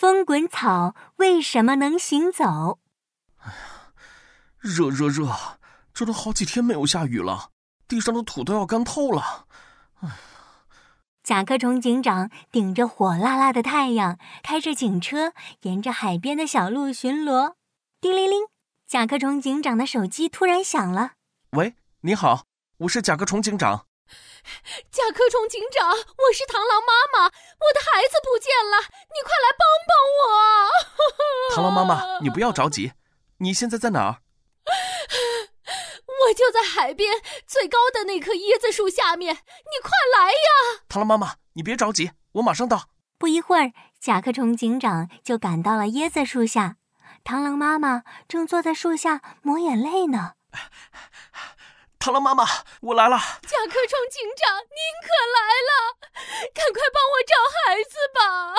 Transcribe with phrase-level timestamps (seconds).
[0.00, 2.78] 风滚草为什么能行走？
[3.36, 3.92] 哎呀，
[4.58, 5.28] 热热热！
[5.92, 7.50] 这都好几天没有下雨了，
[7.86, 9.44] 地上的土都要干透了。
[10.00, 10.14] 哎呀！
[11.22, 15.34] 甲壳虫警长顶着火辣辣的太阳，开着警车，
[15.64, 17.56] 沿着海边的小路巡逻。
[18.00, 18.46] 叮铃铃，
[18.86, 21.12] 甲壳虫警长的手机突然响了。
[21.50, 22.44] 喂，你好，
[22.78, 23.84] 我是甲壳虫警长。
[24.90, 28.78] 甲壳虫警长，我是螳螂妈妈，我的孩子不见了，
[29.10, 31.54] 你快来帮帮我！
[31.54, 32.92] 螳螂妈妈，你不要着急，
[33.38, 34.22] 你现在在哪儿？
[36.26, 40.82] 我就在海边最高的那棵椰子树下面，你快来呀！
[40.88, 42.90] 螳螂妈妈，你别着急，我马上到。
[43.18, 46.76] 不一会儿，甲壳虫警长就赶到了椰子树下，
[47.24, 50.32] 螳螂妈妈正坐在树下抹眼泪呢。
[52.00, 52.46] 螳螂妈妈，
[52.80, 53.18] 我来了！
[53.42, 56.00] 甲壳虫警长，您可来了，
[56.54, 58.54] 赶快帮我找孩子吧！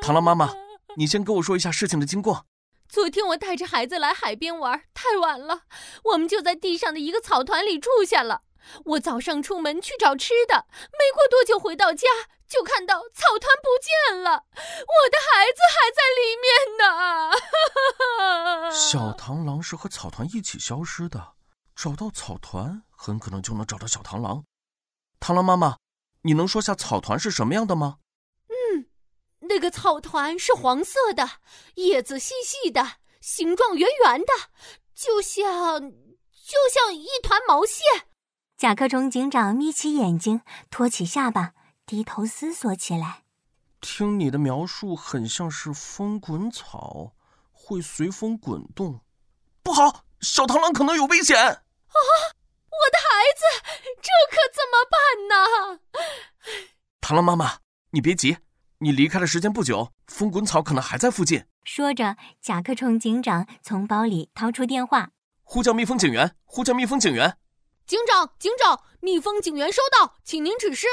[0.02, 0.54] 螳螂妈妈，
[0.96, 2.46] 你先跟我说一下事情的经过。
[2.88, 5.64] 昨天我带着孩子来海边玩，太晚了，
[6.04, 8.44] 我们就在地上的一个草团里住下了。
[8.86, 12.08] 我早上出门去找吃的，没过多久回到家，
[12.48, 18.72] 就看到草团不见了，我的孩子还在里面呢。
[18.72, 21.34] 小螳螂是和草团一起消失的，
[21.80, 24.44] 找到草团，很可能就能找到小螳螂。
[25.18, 25.78] 螳螂妈妈，
[26.20, 28.00] 你能说下草团是什么样的吗？
[28.48, 28.84] 嗯
[29.48, 31.26] 那个草团是黄色的，
[31.76, 34.26] 叶子细细的，形状圆圆的，
[34.94, 37.82] 就像就像一团毛线。
[38.58, 41.54] 甲壳虫警长眯起眼睛，托起下巴，
[41.86, 43.24] 低头思索起来。
[43.80, 47.14] 听你的描述，很像是风滚草，
[47.50, 49.00] 会随风滚动。
[49.62, 51.62] 不好，小螳螂可能有危险！
[51.90, 51.98] 啊，
[52.70, 53.42] 我的孩子，
[54.00, 55.80] 这可怎么办呢？
[57.00, 57.58] 螳螂妈妈，
[57.90, 58.38] 你别急。
[58.82, 61.44] 你离开的时间不久，风滚草可能还在附近。
[61.64, 65.10] 说着，甲壳虫警长从包里掏出电话，
[65.42, 67.36] 呼叫蜜蜂警员，呼叫蜜蜂警员。
[67.86, 70.86] 警长，警长，蜜蜂警员收到，请您指示。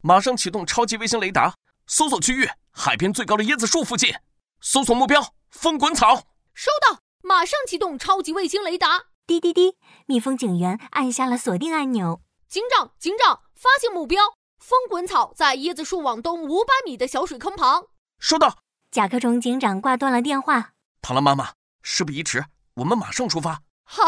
[0.00, 1.54] 马上启动超级卫星雷达，
[1.86, 4.14] 搜索区域海边最高的椰子树附近，
[4.62, 6.28] 搜索目标风滚草。
[6.54, 9.07] 收到，马上启动超级卫星雷达。
[9.28, 12.22] 滴滴滴，蜜蜂警员按下了锁定按钮。
[12.48, 14.22] 警长，警长，发现目标。
[14.58, 17.88] 风滚草在椰子树往东五百米的小水坑旁。
[18.18, 18.56] 收到。
[18.90, 20.70] 甲壳虫警长挂断了电话。
[21.02, 21.52] 螳螂妈妈，
[21.82, 22.46] 事不宜迟，
[22.76, 23.60] 我们马上出发。
[23.84, 24.02] 好。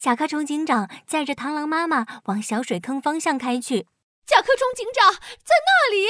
[0.00, 3.86] 甲壳虫警长载着螳螂妈妈往小水坑方向开去。
[4.26, 6.08] 甲壳虫警长在那里。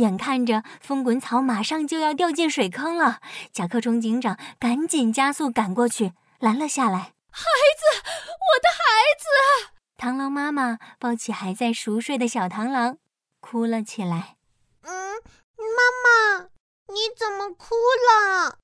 [0.00, 3.20] 眼看着风滚草马上就要掉进水坑了，
[3.52, 7.12] 甲壳虫警长赶紧加速赶过去，拦了下来。
[7.30, 7.44] 孩
[7.78, 8.84] 子，我的孩
[9.18, 9.72] 子！
[9.96, 12.98] 螳螂妈妈抱起还在熟睡的小螳螂。
[13.40, 14.36] 哭了起来。
[14.82, 15.22] 嗯，
[15.56, 16.48] 妈妈，
[16.92, 18.58] 你怎么哭了？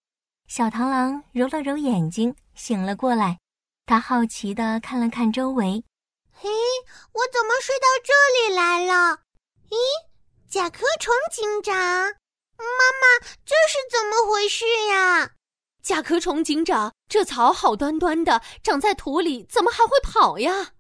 [0.48, 3.38] 小螳螂揉了揉眼睛，醒了过来。
[3.86, 5.84] 他好奇地看了看周围。
[6.32, 6.50] 嘿，
[7.12, 8.12] 我怎么睡到这
[8.48, 9.20] 里来了？
[9.70, 9.76] 咦，
[10.48, 15.30] 甲壳虫警长，妈妈，这是怎么回事呀？
[15.86, 20.72] 甲壳虫警长，这草好端端的长在土里，怎么还会跑呀？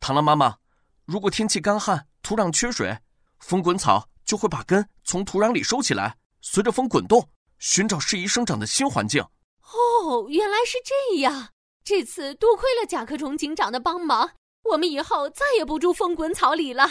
[0.00, 0.58] 螳螂妈妈，
[1.04, 2.96] 如果天气干旱，土壤缺水。
[3.40, 7.28] 风滚草就会把根从土壤里收起来，随着风滚动，
[7.58, 9.20] 寻找适宜生长的新环境。
[9.20, 11.48] 哦，原来是这样！
[11.82, 14.30] 这次多亏了甲壳虫警长的帮忙，
[14.70, 16.84] 我们以后再也不住风滚草里了。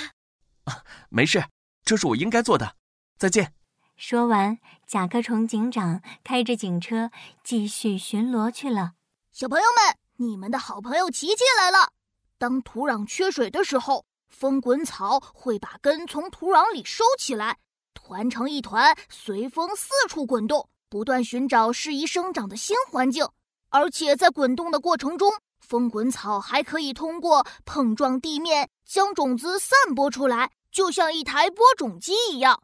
[0.65, 1.41] 啊， 没事，
[1.85, 2.75] 这是我应该做的。
[3.17, 3.53] 再见。
[4.03, 4.57] 说完，
[4.87, 7.11] 甲壳虫警长开着警车
[7.43, 8.93] 继续巡逻去了。
[9.31, 9.95] 小朋友们，
[10.27, 11.91] 你们的好朋友琪琪来了。
[12.39, 14.03] 当土壤缺水的时候。
[14.27, 17.59] 风滚草会把根从土壤里收起来，
[17.93, 23.27] 团成一团，随风四处滚动，不断寻找适宜生长的新环境。
[23.69, 32.63] 而且在滚动的过程中，风滚草还可以通过碰撞地面将种子散播出来，就像一台播种机一样。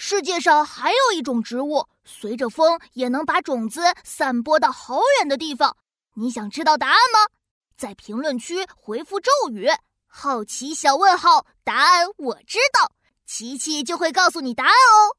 [0.00, 5.76] 世界上还有一种植物，随着风也能把种子散播到好远的地方。
[6.14, 7.34] 你想知道答案吗？
[7.76, 9.68] 在评论区回复咒语。
[10.06, 12.92] 好奇小问号，答案我知道，
[13.26, 15.17] 琪琪就会告诉你答案哦。